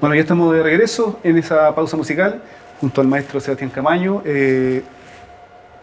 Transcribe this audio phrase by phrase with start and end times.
[0.00, 2.42] Bueno, ya estamos de regreso en esa pausa musical
[2.80, 4.20] junto al maestro Sebastián Camaño.
[4.26, 4.82] Eh,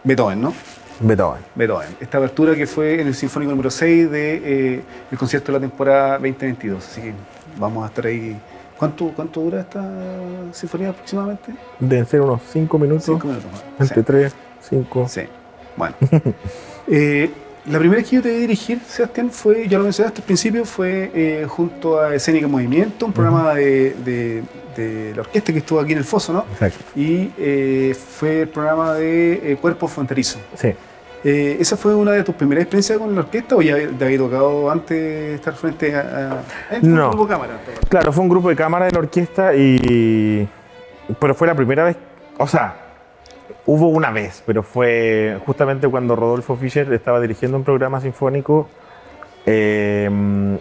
[0.04, 0.54] Beethoven, ¿no?
[1.00, 1.42] Beethoven.
[1.56, 1.88] Beethoven.
[2.00, 5.60] Esta abertura que fue en el Sinfónico número 6 del de, eh, concierto de la
[5.60, 6.86] temporada 2022.
[6.86, 7.12] Así que
[7.58, 8.40] vamos a estar ahí.
[8.78, 9.84] ¿Cuánto, cuánto dura esta
[10.52, 11.52] sinfonía aproximadamente?
[11.80, 13.04] Deben ser unos 5 minutos.
[13.06, 13.50] 5 minutos.
[13.80, 15.08] Entre 3, 5.
[15.08, 15.22] Sí.
[15.76, 15.96] Bueno.
[16.86, 17.30] eh,
[17.66, 20.64] la primera vez que yo te vi dirigir, Sebastián, fue, ya lo mencionaste al principio,
[20.64, 24.42] fue eh, junto a Escénica Movimiento, un programa de, de,
[24.76, 26.44] de, la orquesta que estuvo aquí en el Foso, ¿no?
[26.52, 26.84] Exacto.
[26.94, 30.38] Y eh, fue el programa de eh, Cuerpo Fronterizo.
[30.54, 30.74] Sí.
[31.24, 34.18] Eh, ¿Esa fue una de tus primeras experiencias con la orquesta o ya te había
[34.18, 37.06] tocado antes estar frente a, a no.
[37.06, 37.60] un grupo de cámara?
[37.88, 40.46] Claro, fue un grupo de cámara de la orquesta y...
[41.18, 41.96] Pero fue la primera vez,
[42.36, 42.83] o sea,
[43.66, 48.68] Hubo una vez, pero fue justamente cuando Rodolfo Fischer estaba dirigiendo un programa sinfónico
[49.46, 50.10] eh,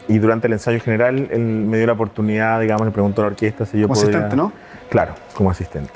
[0.08, 3.32] y durante el ensayo general él me dio la oportunidad, digamos, le preguntó a la
[3.32, 4.18] orquesta si yo como podía...
[4.18, 4.54] asistente, ¿no?
[4.90, 5.92] Claro, como asistente.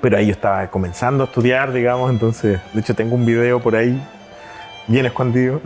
[0.00, 3.76] Pero ahí yo estaba comenzando a estudiar, digamos, entonces, de hecho tengo un video por
[3.76, 4.02] ahí,
[4.86, 5.60] bien escondido,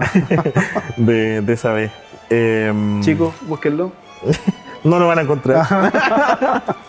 [0.96, 1.92] de, de, esa vez.
[2.30, 3.92] Eh, Chicos, búsquenlo.
[4.84, 5.66] no lo van a encontrar.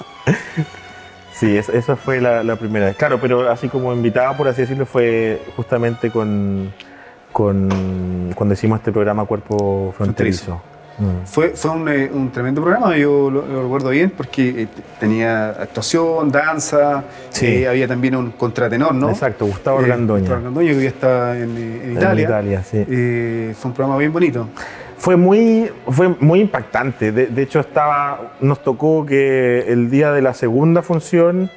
[1.39, 2.97] Sí, esa fue la, la, primera vez.
[2.97, 6.73] Claro, pero así como invitado, por así decirlo, fue justamente con,
[7.31, 10.61] con cuando hicimos este programa Cuerpo Fronterizo.
[10.97, 11.25] Mm.
[11.25, 14.67] Fue, fue un, eh, un, tremendo programa, yo lo, lo recuerdo bien, porque eh,
[14.99, 17.45] tenía actuación, danza, Sí.
[17.45, 19.09] eh, había también un contratenor, ¿no?
[19.09, 19.83] Exacto, Gustavo Eh.
[19.83, 22.25] Gustavo Argandoña, que hoy está en, en Italia.
[22.25, 22.83] En Italia, sí.
[23.57, 24.49] Fue un programa bien bonito.
[24.99, 27.11] Fue muy, fue muy impactante.
[27.11, 31.49] De, de, hecho, estaba, nos tocó que el día de la segunda función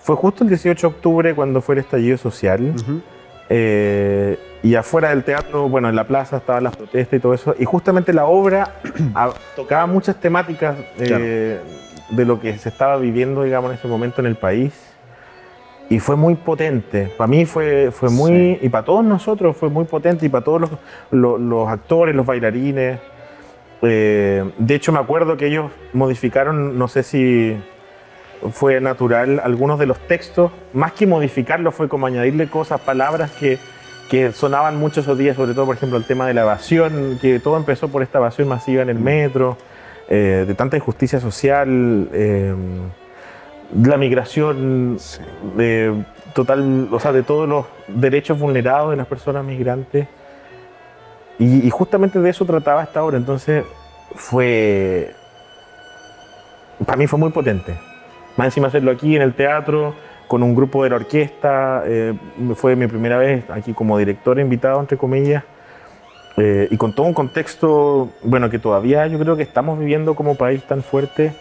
[0.00, 2.62] fue justo el 18 de octubre cuando fue el estallido social.
[2.62, 3.02] Uh -huh.
[3.50, 7.54] eh, y afuera del teatro, bueno, en la plaza estaban las protestas y todo eso.
[7.58, 8.80] Y justamente la obra
[9.56, 11.24] tocaba muchas temáticas eh, claro.
[12.16, 14.72] de lo que se estaba viviendo, digamos, en ese momento en el país.
[15.90, 17.10] Y fue muy potente.
[17.16, 18.58] Para mí fue, fue muy, sí.
[18.62, 20.70] y para todos nosotros fue muy potente, y para todos los,
[21.10, 22.98] los, los actores, los bailarines.
[23.82, 27.56] Eh, de hecho, me acuerdo que ellos modificaron, no sé si
[28.52, 33.58] fue natural, algunos de los textos, más que modificarlos, fue como añadirle cosas, palabras que,
[34.10, 37.40] que sonaban mucho esos días, sobre todo, por ejemplo, el tema de la evasión, que
[37.40, 39.56] todo empezó por esta evasión masiva en el metro,
[40.08, 42.08] eh, de tanta injusticia social.
[42.12, 42.54] Eh,
[43.74, 45.20] la migración sí.
[45.56, 50.06] de total, o sea, de todos los derechos vulnerados de las personas migrantes.
[51.38, 53.16] Y, y, justamente de eso trataba esta obra.
[53.16, 53.64] Entonces
[54.14, 55.14] fue,
[56.84, 57.78] para mí fue muy potente.
[58.36, 59.94] Más encima hacerlo aquí en el teatro,
[60.28, 61.82] con un grupo de la orquesta.
[61.86, 62.14] Eh,
[62.54, 65.42] fue mi primera vez aquí como director invitado, entre comillas.
[66.36, 70.36] Eh, y con todo un contexto, bueno, que todavía yo creo que estamos viviendo como
[70.36, 71.34] país tan fuerte.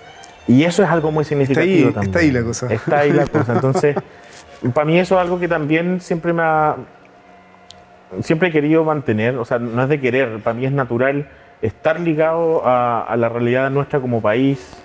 [0.48, 2.10] Y eso es algo muy significativo está ahí, también.
[2.10, 2.74] Está ahí la cosa.
[2.74, 3.54] Está ahí la cosa.
[3.54, 3.96] Entonces,
[4.74, 6.76] para mí eso es algo que también siempre me ha...
[8.22, 11.28] Siempre he querido mantener, o sea, no es de querer, para mí es natural
[11.62, 14.78] estar ligado a, a la realidad nuestra como país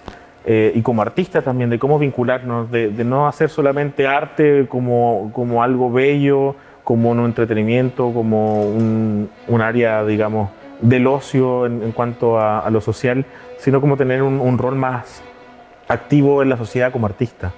[0.45, 5.31] eh, y como artista también, de cómo vincularnos, de, de no hacer solamente arte como,
[5.33, 11.93] como algo bello, como un entretenimiento, como un, un área, digamos, del ocio en, en
[11.93, 13.25] cuanto a, a, lo social,
[13.59, 15.22] sino como tener un, un rol más
[15.92, 17.53] activo en la sociedad como artista.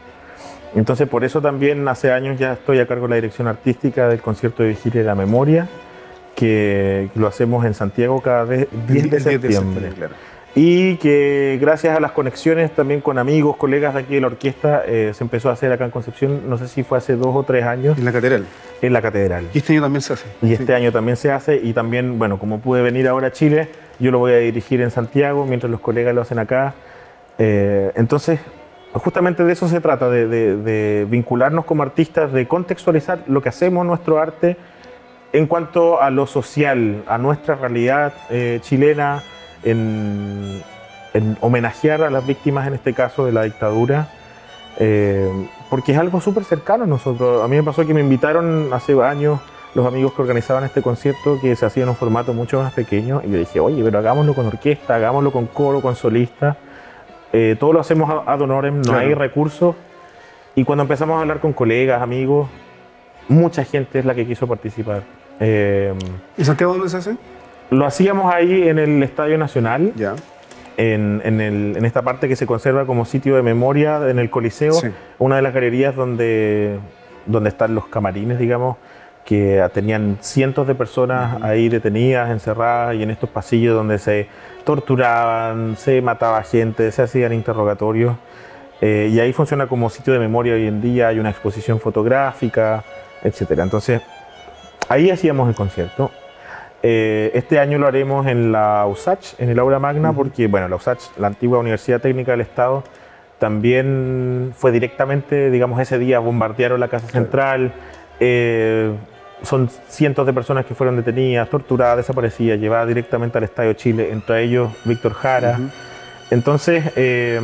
[0.74, 4.20] Entonces, por eso también hace años ya estoy a cargo de la dirección artística del
[4.20, 5.68] concierto de Vigilia de la Memoria,
[6.34, 9.48] que, lo hacemos en Santiago cada vez 10 de septiembre.
[9.48, 10.14] De septiembre claro.
[10.56, 14.84] Y que gracias a las conexiones también con amigos, colegas de aquí de la orquesta,
[14.86, 17.42] eh, se empezó a hacer acá en Concepción, no sé si fue hace dos o
[17.42, 17.98] tres años.
[17.98, 18.46] En la catedral.
[18.80, 19.48] En la catedral.
[19.52, 20.26] Y este año también se hace.
[20.42, 20.72] Y este sí.
[20.72, 21.56] año también se hace.
[21.56, 23.68] Y también, bueno, como pude venir ahora a Chile,
[23.98, 26.74] yo lo voy a dirigir en Santiago, mientras los colegas lo hacen acá.
[27.38, 28.40] Eh, entonces,
[28.92, 33.48] justamente de eso se trata, de, de, de, vincularnos como artistas, de contextualizar lo que
[33.48, 34.56] hacemos, nuestro arte,
[35.32, 39.22] en cuanto a lo social, a nuestra realidad eh, chilena,
[39.64, 40.62] en,
[41.12, 44.08] en, homenajear a las víctimas, en este caso, de la dictadura,
[44.78, 45.28] eh,
[45.70, 47.42] porque es algo súper cercano a nosotros.
[47.42, 49.40] A mí me pasó que me invitaron hace años
[49.74, 53.20] los amigos que organizaban este concierto, que se hacía en un formato mucho más pequeño,
[53.24, 56.56] y yo dije, oye, pero hagámoslo con orquesta, hagámoslo con coro, con solista.
[57.36, 58.98] Eh, todo lo hacemos ad honorem, no claro.
[59.00, 59.74] hay recursos.
[60.54, 62.48] Y cuando empezamos a hablar con colegas, amigos,
[63.28, 65.02] mucha gente es la que quiso participar.
[65.40, 65.92] Eh,
[66.38, 67.16] ¿Y Santiago dónde se hace?
[67.70, 70.14] Lo hacíamos ahí en el Estadio Nacional, ya.
[70.76, 74.30] en, en, el, en, esta parte que se conserva como sitio de memoria en el
[74.30, 74.88] Coliseo, Sí.
[75.18, 76.78] una de las galerías donde,
[77.26, 78.76] donde están los camarines, digamos.
[79.24, 84.28] Que tenían cientos de personas ahí detenidas, encerradas y en estos pasillos donde se
[84.64, 88.16] torturaban, se mataba gente, se hacían interrogatorios.
[88.80, 92.84] Eh, y ahí funciona como sitio de memoria hoy en día, hay una exposición fotográfica,
[93.22, 93.60] etc.
[93.62, 94.02] Entonces,
[94.88, 96.10] ahí hacíamos el concierto.
[96.82, 100.76] Eh, este año lo haremos en la USACH, en el aula magna, porque, bueno, la
[100.76, 102.84] USACH, la antigua Universidad Técnica del Estado,
[103.38, 107.72] también fue directamente, digamos, ese día bombardearon la Casa Central.
[108.20, 108.92] Eh,
[109.44, 114.42] son cientos de personas que fueron detenidas, torturadas, desaparecidas, llevadas directamente al Estadio Chile, entre
[114.42, 115.58] ellos Víctor Jara.
[116.30, 117.40] Entonces, eh,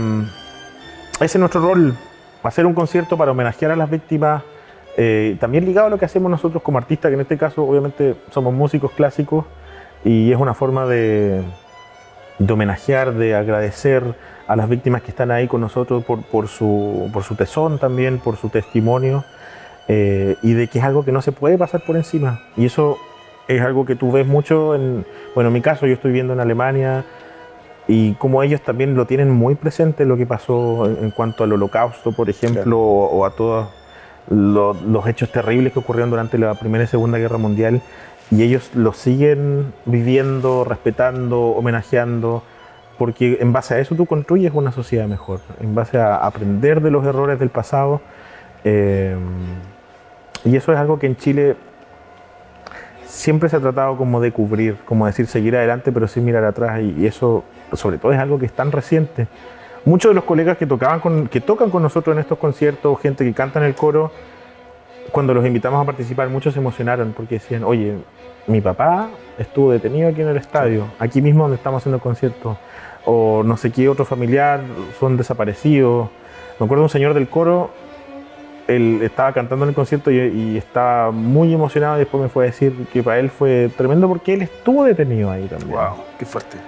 [1.20, 1.94] ese es nuestro rol,
[2.42, 4.42] hacer un concierto para homenajear a las víctimas,
[4.96, 8.16] eh, también ligado a lo que hacemos nosotros como artistas, que en este caso obviamente
[8.30, 9.44] somos músicos clásicos,
[10.04, 11.42] y es una forma de,
[12.38, 14.02] de homenajear, de agradecer
[14.48, 18.18] a las víctimas que están ahí con nosotros por, por, su, por su tesón también,
[18.18, 19.24] por su testimonio.
[19.92, 22.42] Eh, y de que es algo que no se puede pasar por encima.
[22.56, 22.96] Y eso
[23.48, 25.04] es algo que tú ves mucho en,
[25.34, 27.04] bueno, en mi caso yo estoy viendo en Alemania
[27.88, 32.12] y como ellos también lo tienen muy presente lo que pasó en, cuanto al holocausto,
[32.12, 33.66] por ejemplo, o, a todos
[34.28, 37.82] los hechos terribles que ocurrieron durante la Primera y Segunda Guerra Mundial
[38.30, 42.44] y ellos lo siguen viviendo, respetando, homenajeando,
[42.96, 46.92] porque en base a eso tú construyes una sociedad mejor, en base a aprender de
[46.92, 48.00] los errores del pasado.
[48.62, 49.16] Eh,
[50.44, 51.56] y eso es algo que en Chile
[53.04, 56.80] siempre se ha tratado como de cubrir, como decir seguir adelante pero sin mirar atrás
[56.80, 59.26] y, eso sobre todo es algo que es tan reciente.
[59.84, 63.24] Muchos de los colegas que, tocaban con, que tocan con nosotros en estos conciertos, gente
[63.24, 64.12] que canta en el coro,
[65.10, 67.96] cuando los invitamos a participar, muchos se emocionaron porque decían, oye,
[68.46, 69.08] mi papá
[69.38, 72.58] estuvo detenido aquí en el estadio, aquí mismo donde estamos haciendo el concierto,
[73.06, 74.60] o no sé qué otro familiar,
[74.98, 76.10] son desaparecidos.
[76.58, 77.70] Me acuerdo un señor del coro
[78.68, 82.46] él estaba cantando en el concierto y, estaba muy emocionado y después me fue a
[82.46, 85.72] decir que para él fue tremendo porque él estuvo detenido ahí también.
[85.72, 86.04] ¡Wow!
[86.18, 86.58] ¡Qué fuerte!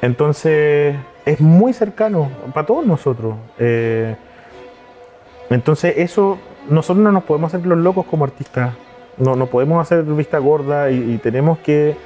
[0.00, 3.36] Entonces, es muy cercano para todos nosotros.
[3.58, 4.16] Eh,
[5.50, 6.38] entonces, eso,
[6.68, 8.74] nosotros no nos podemos hacer los locos como artistas.
[9.16, 11.96] No, no podemos hacer vista gorda y, tenemos que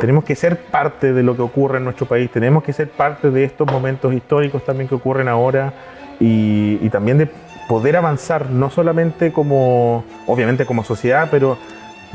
[0.00, 3.30] tenemos que ser parte de lo que ocurre en nuestro país, tenemos que ser parte
[3.30, 5.74] de estos momentos históricos también que ocurren ahora
[6.18, 7.28] y, y también de
[7.68, 11.58] poder avanzar, no solamente como, obviamente como sociedad, pero,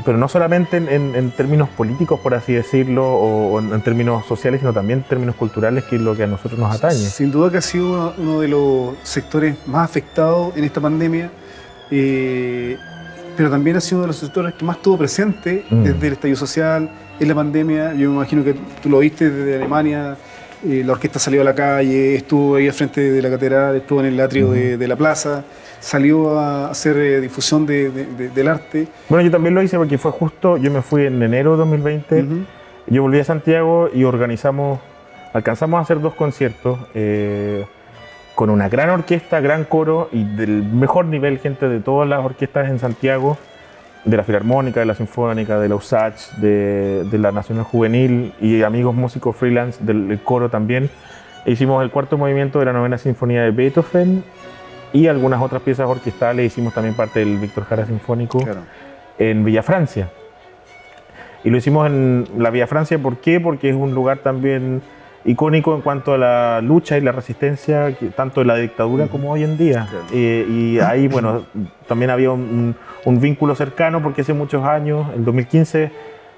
[0.04, 5.00] pero no solamente en, términos políticos, por así decirlo, o, en, términos sociales, sino también
[5.00, 6.94] en términos culturales, que es lo que a nosotros nos atañe.
[6.94, 11.30] Sin duda que ha sido uno, de los sectores más afectados en esta pandemia,
[11.90, 12.76] eh,
[13.36, 15.82] pero también ha sido uno de los sectores que más estuvo presente mm.
[15.82, 16.90] desde el estallido social,
[17.22, 17.94] en la pandemia.
[17.94, 20.16] Yo me imagino que tú lo viste desde Alemania
[20.64, 24.06] la orquesta salió a la calle, estuvo ahí al frente de la catedral, estuvo en
[24.06, 25.44] el atrio de, la plaza,
[25.80, 28.86] salió a hacer eh, difusión del arte.
[29.08, 32.26] Bueno, yo también lo hice porque fue justo, yo me fui en enero de 2020,
[32.86, 34.80] yo volví a Santiago y organizamos,
[35.32, 36.78] alcanzamos a hacer dos conciertos.
[36.94, 37.64] Eh,
[38.34, 42.70] con una gran orquesta, gran coro y del mejor nivel, gente de todas las orquestas
[42.70, 43.36] en Santiago
[44.04, 48.94] de la Filarmónica, de la Sinfónica, de la USACH, de, la Nacional Juvenil y amigos
[48.94, 50.90] músicos freelance del, coro también.
[51.46, 54.24] hicimos el cuarto movimiento de la novena sinfonía de Beethoven
[54.92, 56.46] y algunas otras piezas orquestales.
[56.46, 58.40] Hicimos también parte del Víctor Jara Sinfónico
[59.18, 60.10] en Villa Francia.
[61.44, 63.40] Y lo hicimos en la Villa Francia, ¿por qué?
[63.40, 64.82] Porque es un lugar también
[65.24, 69.44] icónico en cuanto a la lucha y la resistencia, tanto de la dictadura como hoy
[69.44, 69.86] en día.
[70.12, 71.44] Eh, y ahí, bueno,
[71.86, 72.74] también había un,
[73.06, 75.92] vínculo cercano porque hace muchos años, en 2015,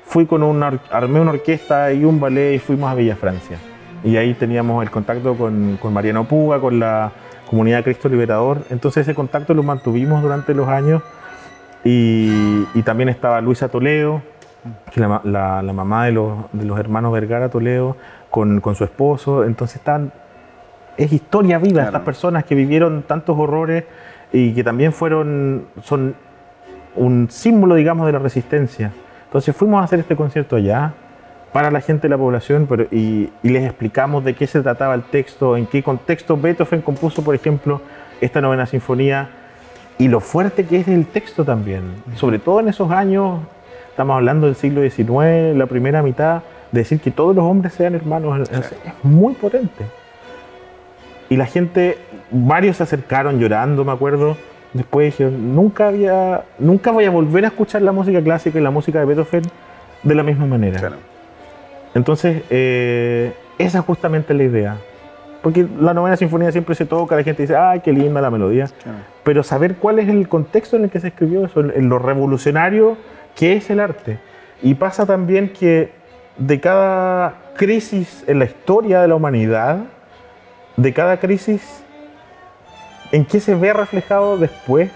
[0.04, 3.58] fui con una, armé una orquesta y un ballet y fuimos a Villa Francia.
[4.02, 7.10] Y ahí teníamos el contacto con, con Mariano Puga, con la
[7.48, 8.58] comunidad Cristo Liberador.
[8.70, 11.02] Entonces ese contacto lo mantuvimos durante los años.
[11.84, 14.22] Y, también estaba Luisa Toledo,
[14.92, 17.96] que la, la, mamá de los, de los hermanos Vergara Toledo,
[18.34, 19.44] con, su esposo.
[19.44, 20.12] Entonces están,
[20.96, 23.84] es historia viva estas personas que vivieron tantos horrores
[24.32, 26.16] y que también fueron, son
[26.96, 28.90] un símbolo, digamos, de la resistencia.
[29.26, 30.94] Entonces fuimos a hacer este concierto allá
[31.52, 35.02] para la gente de la población pero, y, les explicamos de qué se trataba el
[35.04, 37.80] texto, en qué contexto Beethoven compuso, por ejemplo,
[38.20, 39.28] esta novena sinfonía
[39.96, 41.82] y lo fuerte que es el texto también.
[42.16, 43.38] Sobre todo en esos años,
[43.90, 46.42] estamos hablando del siglo XIX, la primera mitad,
[46.74, 49.84] decir que todos los hombres sean hermanos es, muy potente.
[51.30, 51.98] Y la gente,
[52.30, 54.36] varios se acercaron llorando, me acuerdo.
[54.72, 58.70] Después dijeron, nunca, había, nunca voy a volver a escuchar la música clásica y la
[58.70, 59.42] música de Beethoven
[60.02, 60.92] de la misma manera.
[61.94, 64.76] Entonces, eh, esa es justamente la idea.
[65.42, 68.68] porque la novena sinfonía siempre se toca, la gente dice, ay, qué linda la melodía,
[69.22, 72.96] pero saber cuál es el contexto en el que se escribió eso, en lo revolucionario
[73.36, 74.18] que es el arte.
[74.62, 76.03] Y pasa también que
[76.36, 79.78] de cada crisis en la historia de la humanidad,
[80.76, 81.84] de cada crisis,
[83.12, 84.90] ¿en qué se ve reflejado después?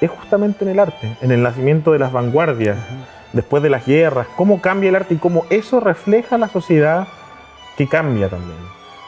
[0.00, 2.76] Es justamente en el arte, en el nacimiento de las vanguardias,
[3.32, 7.06] después de las guerras, cómo cambia el arte y cómo eso refleja la sociedad
[7.76, 8.58] que cambia también.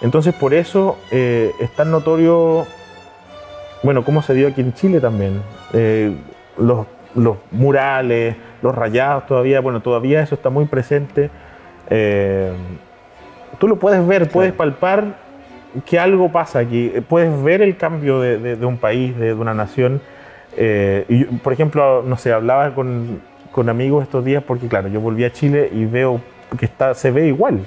[0.02, 2.66] Entonces por eso eh, es tan notorio,
[3.82, 6.16] bueno, cómo se dio aquí en Chile también, eh,
[6.56, 11.30] los, los, murales, los rayados todavía, bueno, todavía eso está muy presente.
[11.90, 12.52] Eh,
[13.58, 15.22] tú lo puedes ver, puedes palpar
[15.86, 20.00] que algo pasa aquí, puedes ver el cambio de, un país, de, una nación.
[20.56, 23.20] y por ejemplo, no sé, hablaba con,
[23.54, 26.20] con amigos estos días porque, claro, yo volví a Chile y veo
[26.58, 27.60] que está, se ve igual.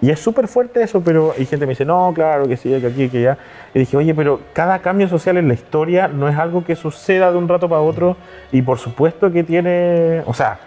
[0.00, 2.68] Y es súper fuerte eso, pero hay gente que me dice, no, claro, que sí,
[2.80, 3.38] que aquí, que allá.
[3.72, 7.30] Y dije, oye, pero cada cambio social en la historia no es algo que suceda
[7.30, 8.16] de un rato para otro.
[8.52, 10.58] Y por supuesto que tiene, o sea,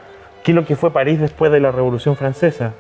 [0.44, 2.74] ¿qué es lo que fue París después de la Revolución Francesa?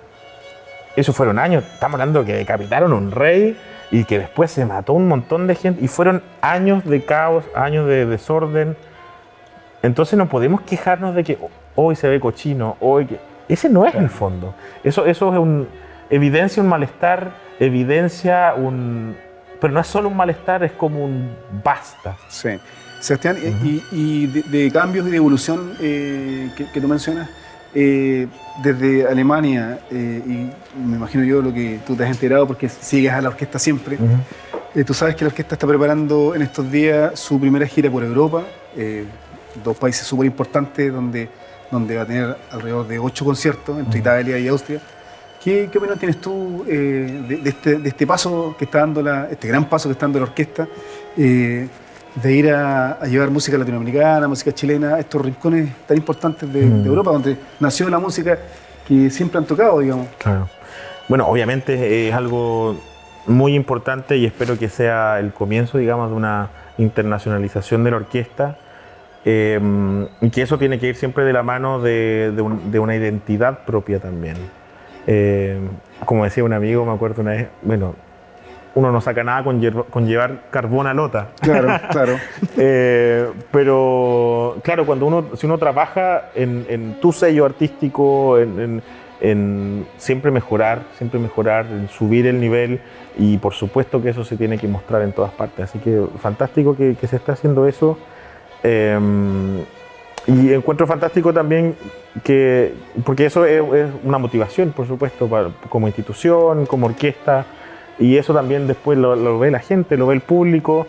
[0.95, 3.57] Eso fueron años, estamos hablando que decapitaron un rey
[3.91, 5.83] y que después se mató un montón de gente.
[5.83, 8.75] Y fueron años de caos, años de desorden.
[9.81, 11.37] Entonces no podemos quejarnos de que
[11.75, 13.19] hoy se ve cochino, hoy que...
[13.47, 14.53] Ese no es el fondo.
[14.83, 15.67] Eso, eso es un
[16.09, 19.15] evidencia un malestar, evidencia un...
[19.59, 22.15] Pero no es solo un malestar, es como un basta.
[22.29, 22.49] Sí.
[22.99, 23.37] Sebastián,
[23.91, 27.29] y, de, cambios y de evolución eh, que, tú mencionas,
[27.73, 28.27] eh,
[28.63, 33.11] desde Alemania, eh, y me imagino yo lo que tú te has enterado porque sigues
[33.11, 33.97] a la orquesta siempre,
[34.85, 38.43] tú sabes que la orquesta está preparando en estos días su primera gira por Europa,
[39.63, 41.29] dos países súper importantes donde,
[41.71, 44.81] donde va a tener alrededor de ocho conciertos entre Italia y Austria.
[45.43, 49.69] ¿Qué, opinión tienes tú eh, este, de, este, paso que está dando la, este gran
[49.69, 50.67] paso que está dando la orquesta,
[51.15, 51.67] eh,
[52.15, 56.85] de ir a, llevar música latinoamericana, música chilena, a estos rincones tan importantes de, mm.
[56.85, 58.37] Europa, donde nació la música
[58.87, 60.07] que siempre han tocado, digamos?
[60.17, 60.49] Claro.
[61.07, 62.75] Bueno, obviamente es algo
[63.25, 68.57] muy importante y espero que sea el comienzo, digamos, de una internacionalización de la orquesta.
[69.25, 69.59] Eh,
[70.21, 73.99] y que eso tiene que ir siempre de la mano de, de una identidad propia
[73.99, 74.37] también.
[75.11, 75.57] Eh,
[76.05, 77.95] como decía un amigo, me acuerdo una vez, bueno,
[78.75, 81.29] uno no saca nada con, llevar carbón a lota.
[81.41, 82.15] Claro, claro.
[82.57, 88.81] Eh, pero, claro, cuando uno, si uno trabaja en, tu sello artístico, en,
[89.97, 92.79] siempre mejorar, siempre mejorar, en subir el nivel,
[93.17, 95.65] y por supuesto que eso se tiene que mostrar en todas partes.
[95.69, 97.97] Así que fantástico que, se esté haciendo eso.
[98.63, 98.97] Eh,
[100.27, 101.75] y encuentro fantástico también
[102.23, 102.73] que,
[103.03, 103.61] porque eso es,
[104.03, 105.29] una motivación, por supuesto,
[105.69, 107.45] como institución, como orquesta,
[107.99, 110.87] y eso también después lo, ve la gente, lo ve el público,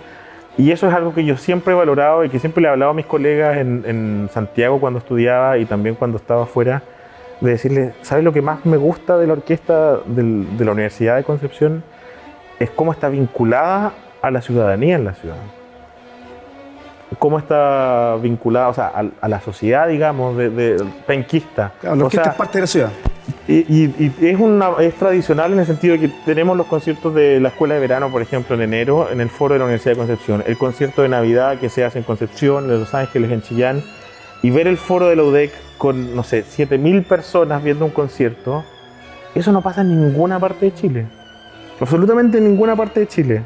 [0.56, 2.92] y eso es algo que yo siempre he valorado y que siempre le he hablado
[2.92, 6.82] a mis colegas en, Santiago cuando estudiaba y también cuando estaba afuera,
[7.40, 11.24] de decirles, ¿sabes lo que más me gusta de la orquesta de la Universidad de
[11.24, 11.82] Concepción?
[12.58, 15.36] Es cómo está vinculada a la ciudadanía en la ciudad
[17.18, 21.72] cómo está vinculada o sea, a, la sociedad, digamos, de, penquista.
[21.80, 22.90] Claro, la orquesta es parte de la ciudad.
[23.48, 27.80] Y, es, tradicional en el sentido de que tenemos los conciertos de la Escuela de
[27.80, 31.02] Verano, por ejemplo, en enero, en el foro de la Universidad de Concepción, el concierto
[31.02, 33.82] de Navidad que se hace en Concepción, en Los Ángeles, en Chillán,
[34.42, 38.64] y ver el foro de la UDEC con, no sé, 7.000 personas viendo un concierto,
[39.34, 41.06] eso no pasa en ninguna parte de Chile.
[41.80, 43.42] Absolutamente en ninguna parte de Chile.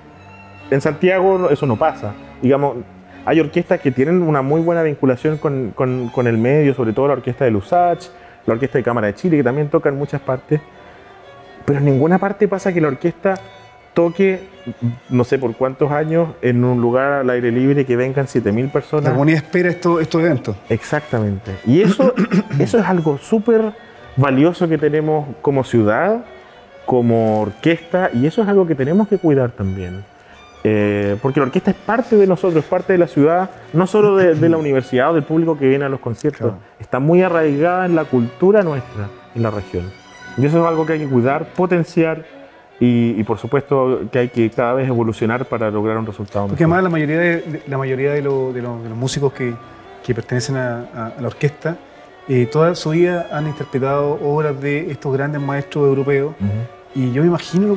[0.71, 2.15] En Santiago eso no pasa.
[2.43, 2.79] Digamos,
[3.25, 7.15] hay orquestas que tienen una muy buena vinculación con, con, el medio, sobre todo la
[7.15, 8.07] orquesta de Lusach,
[8.47, 10.61] la orquesta de Cámara de Chile, que también toca en muchas partes.
[11.65, 13.35] Pero en ninguna parte pasa que la orquesta
[13.95, 14.41] toque,
[15.09, 19.05] no sé por cuántos años, en un lugar al aire libre que vengan 7.000 personas.
[19.05, 20.57] La comunidad espera estos, estos eventos.
[20.69, 21.53] Exactamente.
[21.65, 22.13] Y eso,
[22.59, 23.73] eso es algo súper
[24.17, 26.25] valioso que tenemos como ciudad,
[26.85, 30.05] como orquesta, y eso es algo que tenemos que cuidar también.
[30.67, 34.17] Eh, porque la orquesta es parte de nosotros, es parte de la ciudad, no solo
[34.17, 37.95] de, la universidad o del público que viene a los conciertos, está muy arraigada en
[37.95, 39.91] la cultura nuestra, en la región.
[40.39, 42.25] Y eso es algo que hay que cuidar, potenciar
[42.81, 46.83] y, por supuesto que hay que cada vez evolucionar para lograr un resultado Porque además
[46.83, 49.55] la mayoría de, la mayoría de, los músicos que,
[50.03, 51.77] que pertenecen a, la orquesta,
[52.27, 56.35] eh, toda su vida han interpretado obras de estos grandes maestros europeos.
[56.95, 57.77] Y yo me imagino,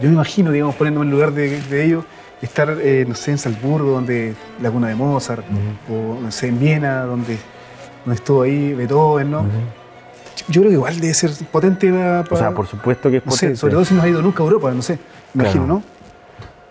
[0.00, 2.04] yo me imagino, digamos, poniéndome en lugar de, de ellos,
[2.42, 5.44] estar, eh, no sé, en Salzburgo, donde la cuna de Mozart,
[5.88, 7.38] o no sé, en Viena, donde,
[8.04, 9.44] donde estuvo ahí Beethoven, ¿no?
[10.48, 13.56] Yo creo que igual debe ser potente para, O sea, por supuesto que es potente.
[13.56, 14.98] sobre todo si no ha ido nunca a Europa, no sé,
[15.34, 15.82] imagino, ¿no?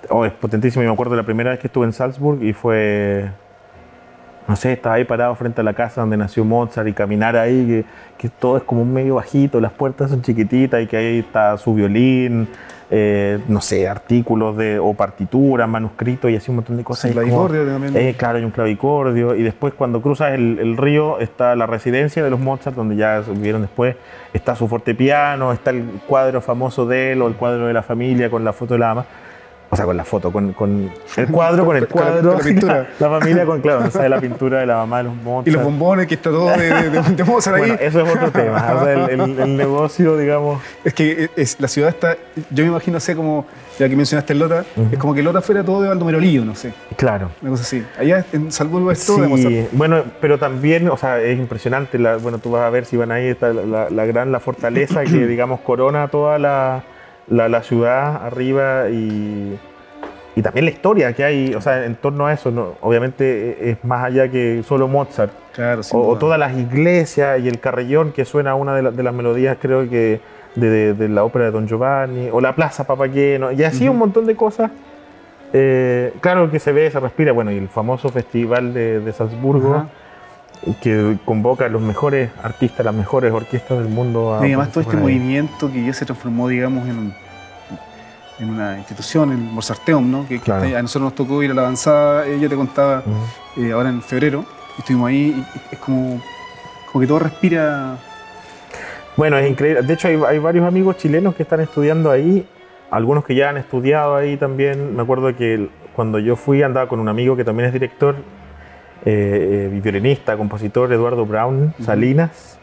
[0.10, 0.84] Oh, es potentísimo.
[0.84, 3.32] Yo me acuerdo la primera vez que estuve en Salzburg y fue
[4.48, 7.86] no sé, estaba ahí parado frente a la casa donde nació Mozart y caminar ahí,
[8.18, 11.58] que, todo es como un medio bajito, las puertas son chiquititas y que ahí está
[11.58, 12.50] su violín,
[12.93, 17.12] eh, no sé, artículos de, o partituras, manuscritos y así un montón de cosas.
[17.12, 17.95] clavicordio también.
[17.95, 19.33] Eh, claro, hay un clavicordio.
[19.33, 23.62] Y después cuando cruzas el, río está la residencia de los Mozart, donde ya vivieron
[23.62, 23.95] después,
[24.33, 28.29] está su fortepiano, está el cuadro famoso de él o el cuadro de la familia
[28.29, 29.05] con la foto de la ama
[29.74, 32.90] o sea, con la foto, con, con el cuadro, con el cuadro, la, pintura.
[33.00, 35.48] La, familia con, claro, sabe la pintura de la mamá de los Mozart.
[35.48, 37.62] Y los bombones, que está todo de, de, de Mozart ahí.
[37.62, 40.62] Bueno, eso es otro tema, o sea, el, el, negocio, digamos.
[40.84, 42.18] Es que es, la ciudad está,
[42.50, 43.46] yo me imagino, sé como,
[43.80, 46.54] ya que mencionaste el Lota, es como que Lota fuera todo de Baldomero Lío, no
[46.54, 46.74] sé.
[46.98, 47.32] Claro.
[47.42, 47.82] Una cosa así.
[47.98, 49.70] Allá en Salzburgo es todo de Mozart.
[49.72, 53.13] Bueno, pero también, o sea, es impresionante, la, bueno, tú vas a ver si van
[53.13, 56.84] ahí, está la, la gran, la fortaleza que, digamos, corona toda la,
[57.31, 59.57] la ciudad arriba y
[60.35, 62.75] y también la historia que hay, o sea, en torno a eso, ¿no?
[62.81, 65.33] obviamente es más allá que solo Mozart.
[65.53, 69.57] Claro, o, todas las iglesias y el carrillón que suena una de, de las melodías,
[69.59, 70.21] creo que
[70.55, 74.25] de, de, la ópera de Don Giovanni, o la Plaza Papaqueno, y así un montón
[74.25, 74.71] de cosas.
[75.51, 79.88] Eh, claro que se ve, se respira, bueno, y el famoso festival de, Salzburgo.
[80.81, 84.38] que convoca a los mejores artistas, las mejores orquestas del mundo.
[84.41, 87.13] y además todo este movimiento que ya se transformó, digamos, en,
[88.41, 90.27] en una institución, el Mozarteum, ¿no?
[90.27, 93.03] Que, a nosotros nos tocó ir a la avanzada, ella te contaba
[93.57, 94.45] eh, ahora en febrero,
[94.77, 96.21] estuvimos ahí y es como,
[96.91, 97.98] como que todo respira.
[99.15, 99.83] Bueno, es increíble.
[99.83, 102.48] De hecho, hay, varios amigos chilenos que están estudiando ahí,
[102.89, 104.95] algunos que ya han estudiado ahí también.
[104.95, 108.15] Me acuerdo que cuando yo fui andaba con un amigo que también es director,
[109.05, 112.61] eh, eh violinista, compositor, Eduardo Brown Salinas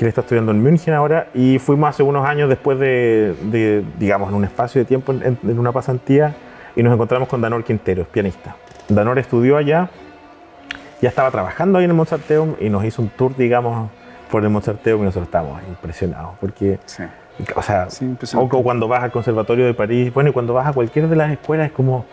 [0.00, 4.30] que él está estudiando en München ahora, y fuimos hace unos años después de, digamos,
[4.30, 6.34] en un espacio de tiempo, en, una pasantía,
[6.74, 8.56] y nos encontramos con Danor Quintero, pianista.
[8.88, 9.90] Danor estudió allá,
[11.02, 13.90] ya estaba trabajando ahí en el Mozarteum y nos hizo un tour, digamos,
[14.30, 16.78] por el Mozarteum y nosotros estábamos impresionados, porque,
[17.54, 17.86] o sea,
[18.36, 21.30] o cuando vas al Conservatorio de París, bueno, y cuando vas a cualquiera de las
[21.30, 22.06] escuelas es como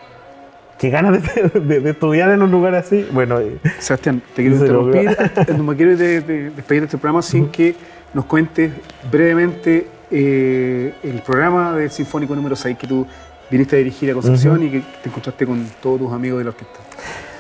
[0.78, 1.22] qué ganas
[1.54, 3.08] de, estudiar en un lugar así.
[3.12, 5.18] Bueno, eh, Sebastián, te quiero interrumpir.
[5.58, 7.76] no me quiero despedir de este programa sin que
[8.14, 8.72] nos cuentes
[9.12, 13.06] brevemente eh, el programa del Sinfónico número 6 que tú
[13.50, 16.50] viniste a dirigir a Concepción y que te encontraste con todos tus amigos de la
[16.52, 16.80] orquesta.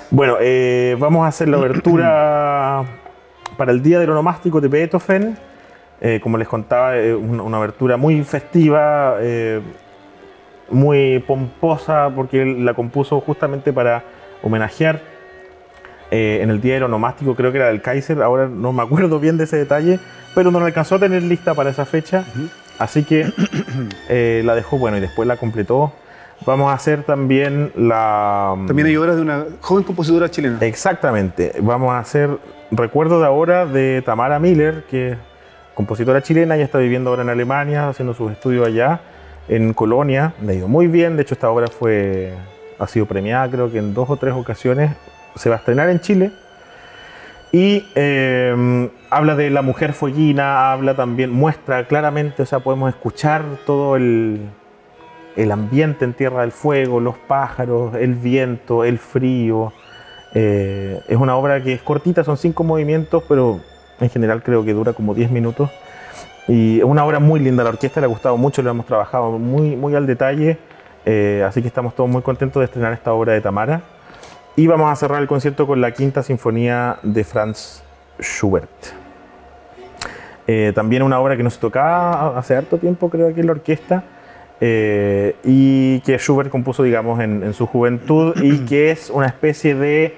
[0.10, 2.84] Bueno, eh, vamos a hacer la abertura
[3.58, 5.38] para el Día del Onomástico de Beethoven.
[6.21, 9.17] como les contaba, una, una, abertura muy festiva
[10.69, 14.03] muy pomposa porque él la compuso justamente para
[14.43, 15.01] homenajear
[16.10, 19.38] eh, en el día aeronomástico, creo que era del Kaiser, ahora no me acuerdo bien
[19.38, 19.99] de ese detalle,
[20.34, 22.23] pero no la alcanzó a tener lista para esa fecha,
[22.80, 23.30] así que
[24.10, 25.91] eh, la dejó, bueno, y después la completó.
[26.45, 28.53] Vamos a hacer también la...
[28.67, 30.60] También hay obras de una joven compositora chilena.
[30.62, 32.30] Exactamente, vamos a hacer
[32.71, 35.17] recuerdo de ahora de Tamara Miller, que es
[35.73, 39.01] compositora chilena, y está viviendo ahora en Alemania, haciendo sus estudios allá
[39.48, 42.34] en Colonia, le ha ido muy bien, de hecho esta obra fue,
[42.80, 44.92] ha sido premiada creo que en dos o tres ocasiones,
[45.36, 46.32] se va a estrenar en Chile.
[47.52, 53.44] Y em, habla de la mujer fueguina, habla también, muestra claramente, o sea, podemos escuchar
[53.66, 54.42] todo el,
[55.38, 59.72] el ambiente en Tierra del Fuego, los pájaros, el viento, el frío.
[60.34, 63.62] Eh, es una obra que es cortita, son cinco movimientos, pero
[64.02, 65.72] en general creo que dura como diez minutos
[66.48, 69.38] y es una obra muy linda, la orquesta le ha gustado mucho, lo hemos trabajado
[69.38, 70.58] muy, muy al detalle,
[71.06, 73.82] eh, así que estamos todos muy contentos de estrenar esta obra de Tamara.
[74.56, 77.84] Y vamos a cerrar el concierto con la quinta sinfonía de Franz
[78.20, 78.70] Schubert.
[80.48, 84.04] Eh, también una obra que nos tocaba hace harto tiempo, creo, aquí en la orquesta,
[84.62, 89.76] eh, y que Schubert compuso, digamos, en, en, su juventud, y que es una especie
[89.76, 90.16] de,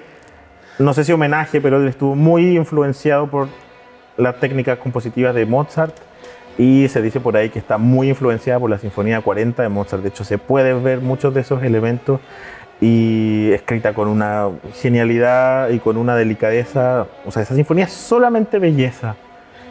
[0.78, 3.48] no sé si homenaje, pero él estuvo muy influenciado por
[4.16, 6.09] las técnicas compositivas de Mozart
[6.58, 10.02] y se dice por ahí que está muy influenciada por la Sinfonía 40 de Mozart.
[10.02, 12.20] De hecho, se pueden ver muchos de esos elementos
[12.80, 17.06] y escrita con una genialidad y con una delicadeza.
[17.26, 19.16] O sea, esa sinfonía es solamente belleza.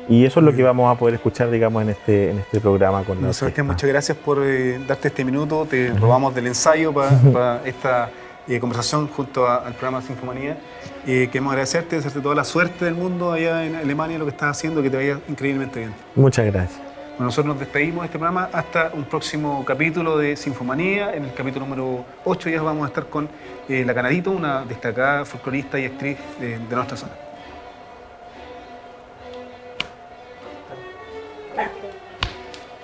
[0.07, 3.03] Y eso es lo que vamos a poder escuchar, digamos, en este, en este programa
[3.03, 5.67] con no, Sebastián, muchas gracias por eh, darte este minuto.
[5.69, 8.09] Te robamos del ensayo para, esta
[8.49, 10.57] eh, conversación junto al programa Sinfonía.
[11.05, 14.57] Eh, queremos agradecerte, desearte toda la suerte del mundo allá en Alemania, lo que estás
[14.57, 15.93] haciendo, que te vaya increíblemente bien.
[16.15, 16.79] Muchas gracias.
[17.11, 21.13] Bueno, nosotros nos despedimos de este programa hasta un próximo capítulo de Sinfomanía.
[21.13, 23.29] En el capítulo número 8 ya vamos a estar con
[23.67, 27.11] eh, La Canadito, una destacada folclorista y actriz de, de nuestra zona.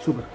[0.03, 0.34] Súper.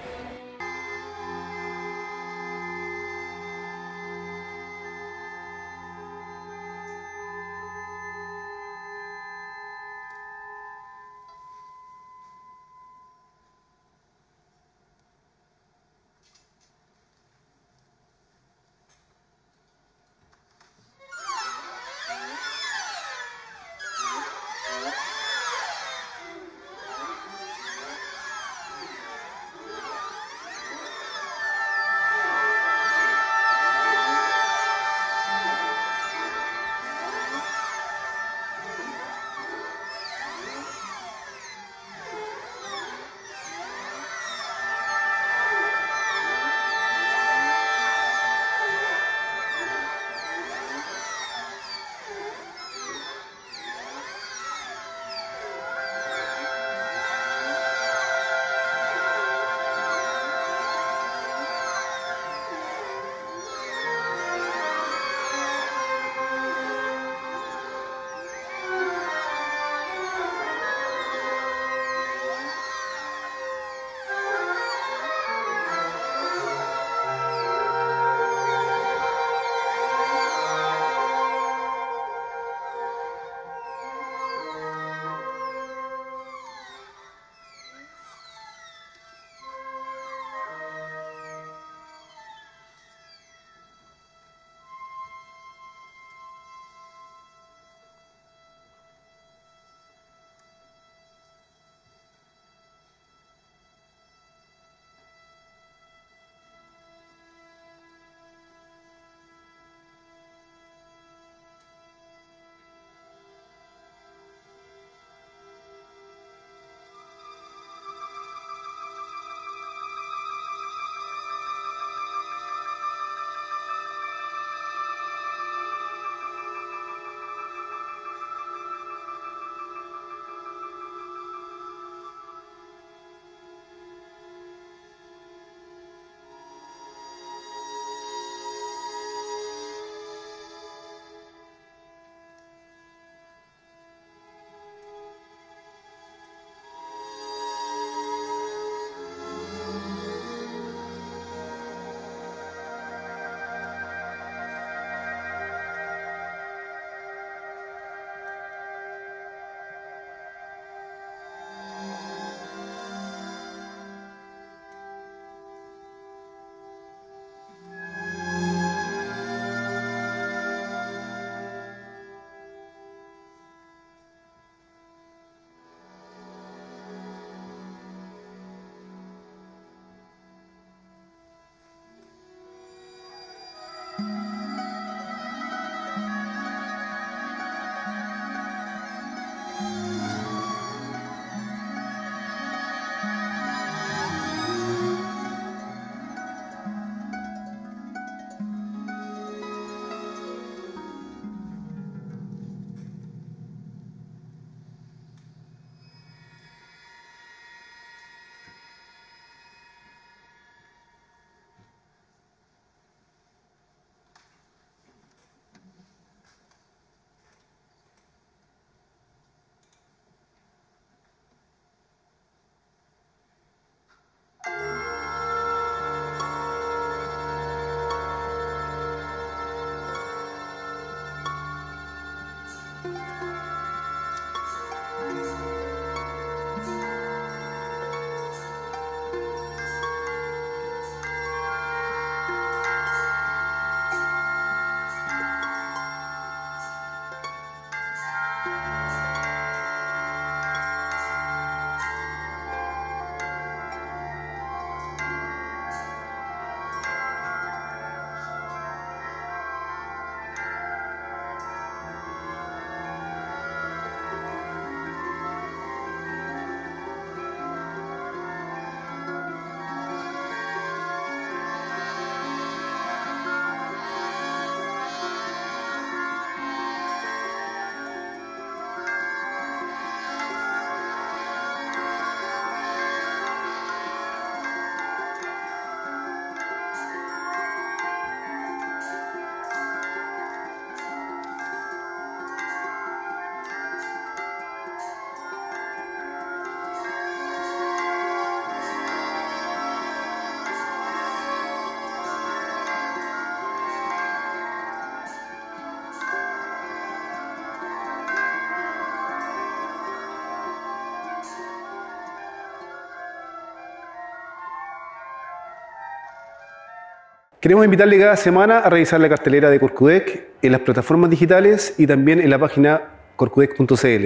[317.41, 321.87] Queremos invitarle cada semana a revisar la cartelera de Corcudec en las plataformas digitales y
[321.87, 322.83] también en la página
[323.15, 324.05] corcudec.cl.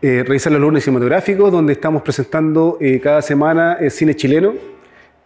[0.00, 4.54] Eh, revisar los lunes cinematográficos, donde estamos presentando eh, cada semana el cine chileno.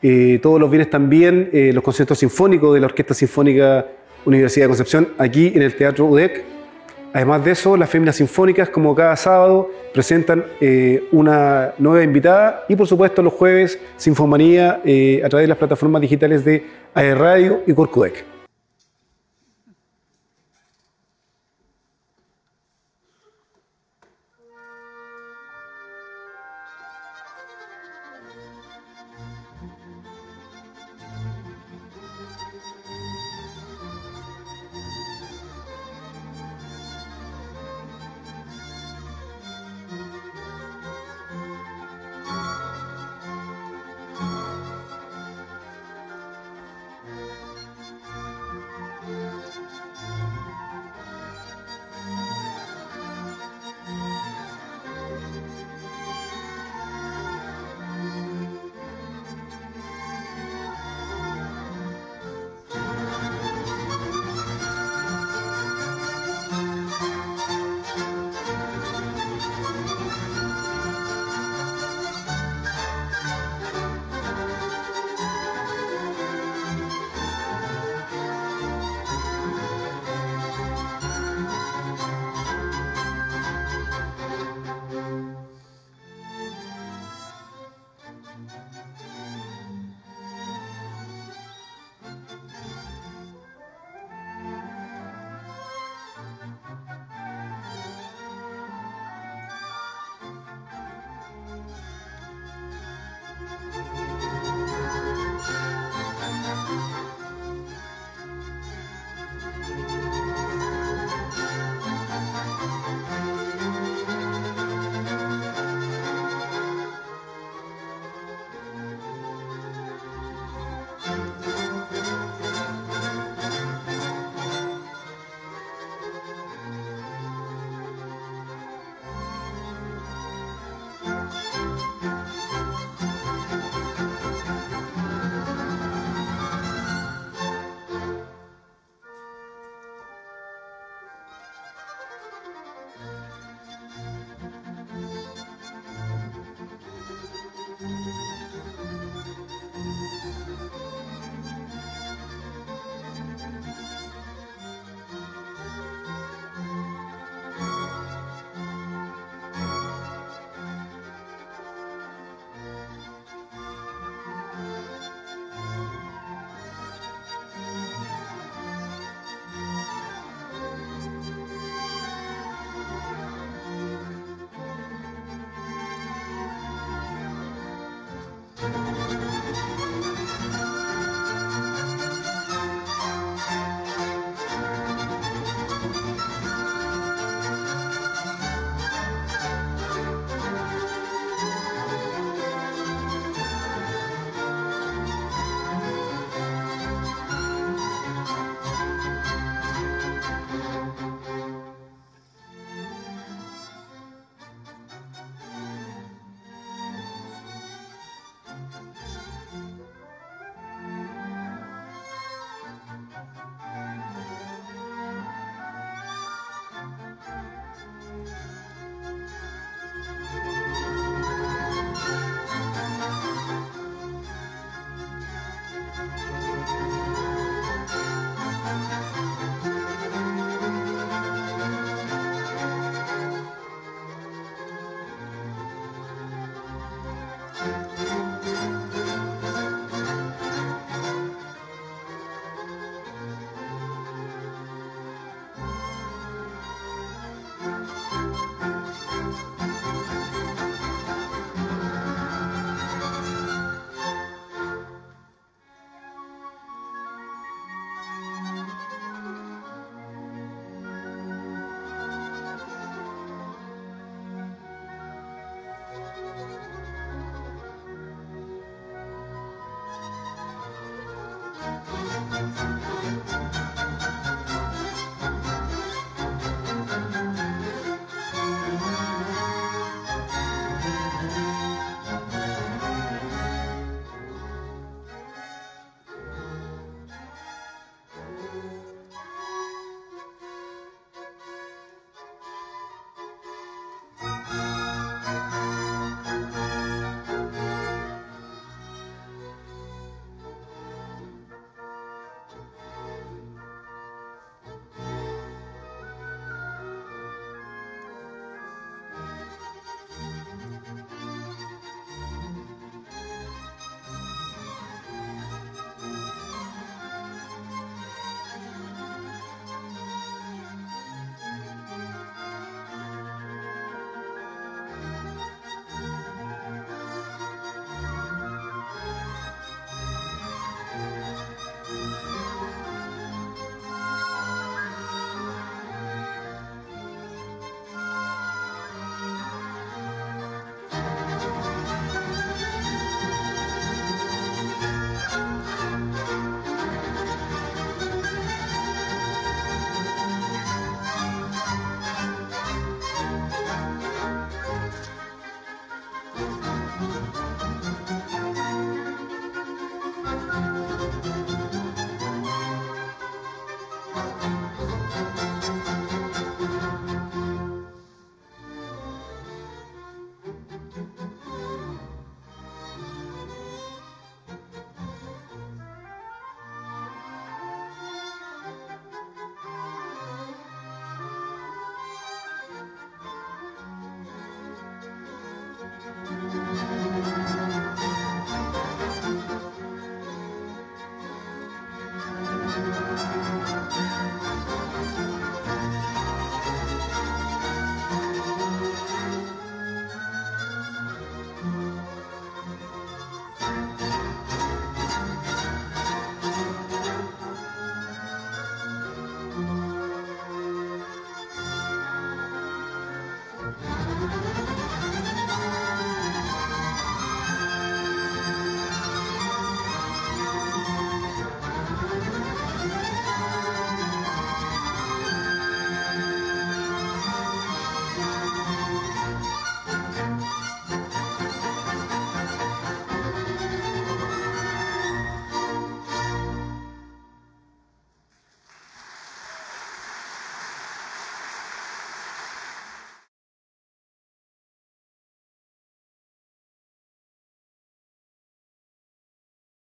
[0.03, 3.87] Eh, todos los viernes también los conciertos sinfónicos de la Orquesta Sinfónica
[4.25, 6.52] Universidad de Concepción, aquí en el Teatro UDEC.
[7.13, 12.77] Además de eso, las féminas sinfónicas, como cada sábado, presentan eh, una nueva invitada y,
[12.77, 17.63] por supuesto, los jueves, Sinfomanía eh, a través de las plataformas digitales de AE Radio
[17.67, 18.32] y Corcudec.